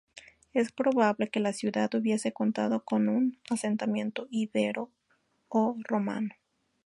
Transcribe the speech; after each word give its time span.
Es 0.55 0.71
probable 0.71 1.29
que 1.29 1.39
la 1.39 1.53
ciudad 1.53 1.93
hubiese 1.93 2.31
contado 2.33 2.83
con 2.83 3.07
un 3.07 3.37
asentamiento 3.51 4.27
íbero 4.31 4.89
o 5.47 5.77
romano. 5.87 6.33